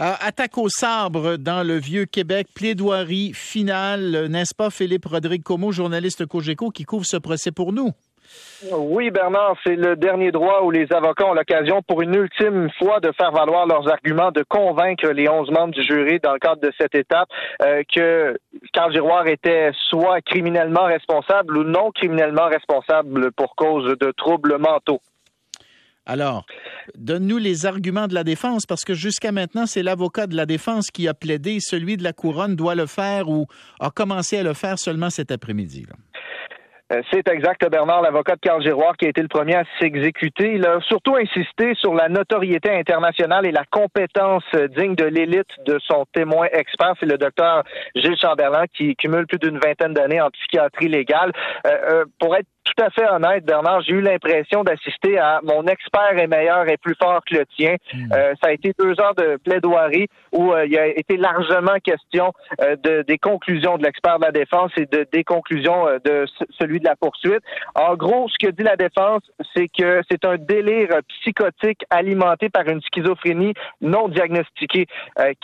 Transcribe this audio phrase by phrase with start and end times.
[0.00, 5.72] Euh, attaque au sabre dans le vieux Québec, plaidoirie finale, n'est-ce pas Philippe Rodrigue Como,
[5.72, 7.90] journaliste Cogeco, qui couvre ce procès pour nous?
[8.72, 13.00] Oui, Bernard, c'est le dernier droit où les avocats ont l'occasion pour une ultime fois
[13.00, 16.60] de faire valoir leurs arguments, de convaincre les onze membres du jury dans le cadre
[16.60, 17.28] de cette étape
[17.62, 18.38] euh, que
[18.72, 25.00] Carl Giroir était soit criminellement responsable ou non criminellement responsable pour cause de troubles mentaux.
[26.08, 26.46] Alors,
[26.96, 30.90] donne-nous les arguments de la défense, parce que jusqu'à maintenant, c'est l'avocat de la défense
[30.90, 31.58] qui a plaidé.
[31.60, 33.46] Celui de la couronne doit le faire ou
[33.78, 35.86] a commencé à le faire seulement cet après-midi.
[36.90, 40.54] Euh, c'est exact, Bernard, l'avocat de Carl Giroir, qui a été le premier à s'exécuter.
[40.54, 44.44] Il a surtout insisté sur la notoriété internationale et la compétence
[44.74, 46.94] digne de l'élite de son témoin expert.
[46.98, 47.62] C'est le docteur
[47.94, 51.32] Gilles Chamberlain, qui cumule plus d'une vingtaine d'années en psychiatrie légale.
[51.66, 55.66] Euh, euh, pour être tout à fait honnête, Bernard, j'ai eu l'impression d'assister à mon
[55.66, 57.76] expert est meilleur et plus fort que le tien.
[57.92, 58.12] Hmm.
[58.12, 62.32] Euh, ça a été deux heures de plaidoirie où euh, il a été largement question
[62.60, 66.26] euh, de, des conclusions de l'expert de la défense et de, des conclusions de
[66.58, 67.40] celui de la poursuite.
[67.74, 69.22] En gros, ce que dit la défense,
[69.54, 74.86] c'est que c'est un délire psychotique alimenté par une schizophrénie non diagnostiquée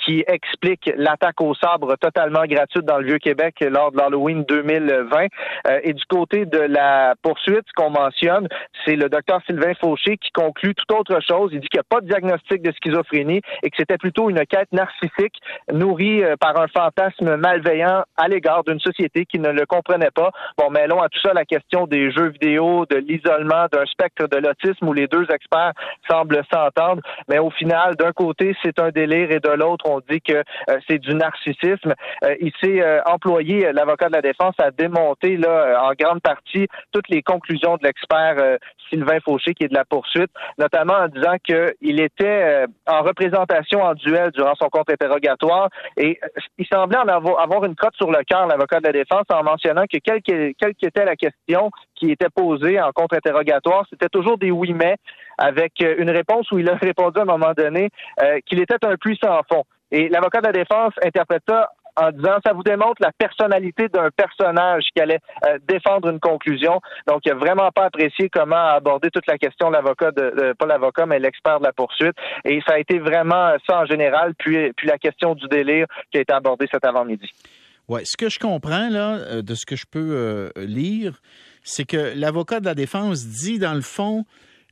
[0.04, 5.26] qui explique l'attaque au sabre totalement gratuite dans le Vieux-Québec lors de l'Halloween 2020.
[5.82, 8.48] et du côté de la poursuite, ce qu'on mentionne,
[8.84, 11.50] c'est le docteur Sylvain Fauché qui conclut tout autre chose.
[11.52, 14.44] Il dit qu'il n'y a pas de diagnostic de schizophrénie et que c'était plutôt une
[14.46, 15.34] quête narcissique
[15.72, 20.30] nourrie euh, par un fantasme malveillant à l'égard d'une société qui ne le comprenait pas.
[20.58, 24.36] Bon, mêlons à tout ça la question des jeux vidéo, de l'isolement, d'un spectre de
[24.36, 25.72] l'autisme où les deux experts
[26.08, 27.02] semblent s'entendre.
[27.28, 30.78] Mais au final, d'un côté, c'est un délire et de l'autre, on dit que euh,
[30.88, 31.94] c'est du narcissisme.
[32.24, 36.66] Euh, il s'est employé, l'avocat de la défense, à démonter là, en grande partie
[37.08, 38.56] les conclusions de l'expert euh,
[38.88, 43.82] Sylvain Fauché, qui est de la poursuite, notamment en disant qu'il était euh, en représentation
[43.82, 48.22] en duel durant son contre-interrogatoire et euh, il semblait en avoir, une cote sur le
[48.24, 52.80] cœur, l'avocat de la défense, en mentionnant que quelle qu'était la question qui était posée
[52.80, 54.96] en contre-interrogatoire, c'était toujours des oui mais
[55.38, 57.90] avec une réponse où il a répondu à un moment donné
[58.46, 59.64] qu'il était un puissant fond.
[59.90, 61.42] Et l'avocat de la défense interprète
[61.96, 66.80] en disant ça vous démontre la personnalité d'un personnage qui allait euh, défendre une conclusion.
[67.06, 71.06] Donc, il n'a vraiment pas apprécié comment aborder toute la question l'avocat de, pas l'avocat,
[71.06, 72.14] mais l'expert de la poursuite.
[72.44, 76.20] Et ça a été vraiment ça en général, puis, la question du délire qui a
[76.20, 77.30] été abordée cet avant-midi.
[77.88, 81.20] Oui, ce que je comprends là, euh, de ce que je peux euh, lire,
[81.62, 84.24] c'est que l'avocat de la défense dit, dans le fond,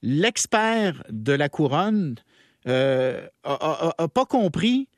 [0.03, 2.17] l'expert de la couronne
[2.65, 4.89] n'a pas compris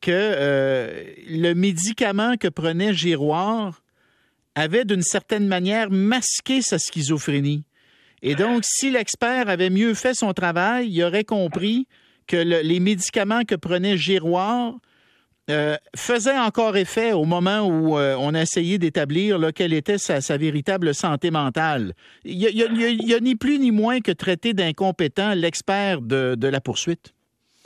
[0.00, 3.82] que euh, le médicament que prenait Giroir
[4.54, 7.64] avait d'une certaine manière masqué sa schizophrénie.
[8.22, 11.86] Et donc, si l'expert avait mieux fait son travail, il aurait compris
[12.26, 14.74] que les médicaments que prenait Giroir
[15.48, 20.36] euh, faisaient encore effet au moment où euh, on a essayé d'établir quelle était sa,
[20.36, 21.94] véritable santé mentale.
[22.24, 27.14] Il n'y a, ni plus ni moins que traiter d'incompétent l'expert de la poursuite.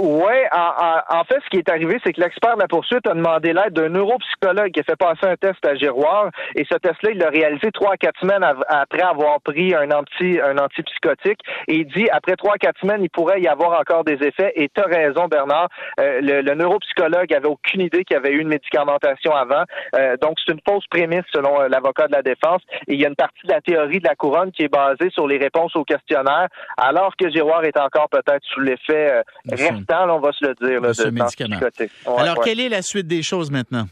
[0.00, 3.52] Oui, en, fait, ce qui est arrivé, c'est que l'expert de la poursuite a demandé
[3.52, 7.18] l'aide d'un neuropsychologue qui a fait passer un test à Giroir, et ce test-là, il
[7.18, 11.38] l'a réalisé trois à quatre semaines après avoir pris un anti un antipsychotique,
[11.68, 14.52] et il dit après trois à quatre semaines, il pourrait y avoir encore des effets.
[14.56, 15.68] Et tu as raison, Bernard,
[16.00, 19.62] euh, le, neuropsychologue avait aucune idée qu'il y avait eu une médicamentation avant,
[19.94, 22.62] euh, donc c'est une fausse prémisse selon euh, l'avocat de la défense.
[22.88, 25.10] Et il y a une partie de la théorie de la couronne qui est basée
[25.10, 29.22] sur les réponses au questionnaire, alors que Giroir est encore peut-être sous l'effet
[29.90, 30.80] on va se le dire.
[30.80, 33.86] de, Alors, quelle est la suite des choses maintenant?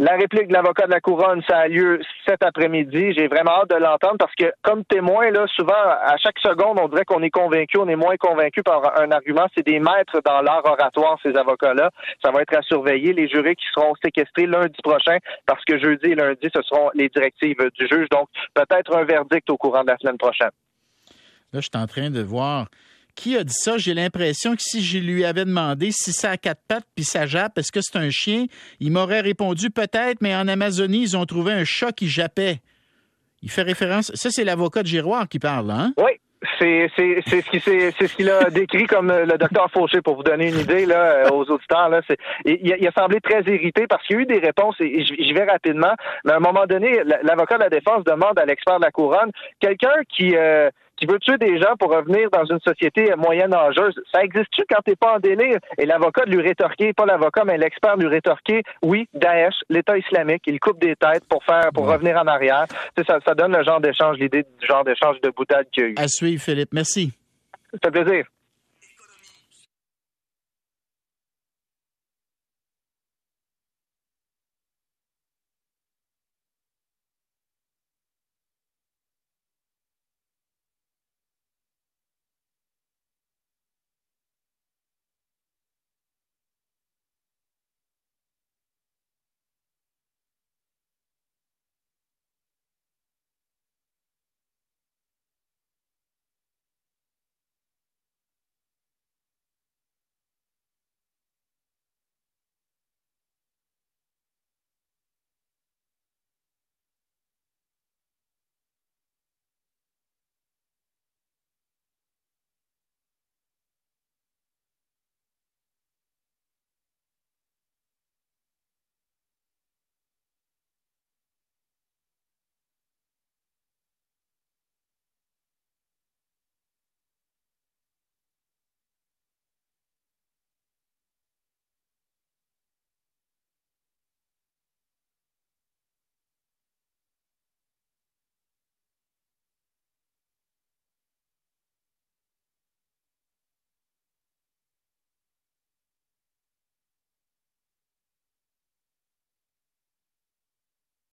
[0.00, 3.12] La réplique de l'avocat de la couronne, ça a lieu cet après-midi.
[3.12, 6.88] J'ai vraiment hâte de l'entendre parce que, comme témoin, là, souvent, à chaque seconde, on
[6.88, 9.46] dirait qu'on est convaincu, on est moins convaincu par un argument.
[9.54, 11.90] C'est des maîtres dans l'art oratoire, ces avocats-là.
[12.24, 13.12] Ça va être à surveiller.
[13.12, 17.10] Les jurés qui seront séquestrés lundi prochain parce que jeudi et lundi, ce seront les
[17.10, 18.08] directives du juge.
[18.10, 20.50] Donc, peut-être un verdict au courant de la semaine prochaine.
[21.52, 22.68] Là, je suis en train de voir
[23.14, 23.78] qui a dit ça?
[23.78, 27.26] J'ai l'impression que si je lui avais demandé si ça a quatre pattes puis ça
[27.26, 28.46] jappe, est-ce que c'est un chien?
[28.80, 32.60] Il m'aurait répondu peut-être, mais en Amazonie, ils ont trouvé un chat qui jappait.
[33.42, 34.12] Il fait référence.
[34.14, 35.92] Ça, c'est l'avocat de Giroir qui parle, hein?
[35.96, 36.12] Oui.
[36.58, 40.48] C'est ce qui c'est ce qu'il a décrit comme le docteur Fauché pour vous donner
[40.48, 42.00] une idée là euh, aux auditeurs là.
[42.46, 45.44] Il, a semblé très irrité parce qu'il y a eu des réponses et je vais
[45.44, 45.92] rapidement.
[46.24, 49.30] Mais à un moment donné, l'avocat de la défense demande à l'expert de la couronne
[49.60, 50.70] quelqu'un qui euh,
[51.00, 54.82] qui veut tuer des gens pour revenir dans une société moyenne âgeuse, ça existe-tu quand
[54.84, 55.58] t'es pas en délire?
[55.78, 59.96] Et l'avocat de lui rétorquer, pas l'avocat, mais l'expert de lui rétorquer, oui, Daesh, l'État
[59.96, 62.66] islamique, il coupe des têtes pour faire, pour revenir en arrière.
[63.06, 65.88] Ça, ça donne le genre d'échange, l'idée du genre d'échange de boutade qu'il y a
[65.90, 65.94] eu.
[65.96, 66.70] À suivre, Philippe.
[66.72, 67.12] Merci.
[67.72, 68.26] Ça fait plaisir.